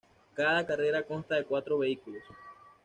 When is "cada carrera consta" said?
0.33-1.35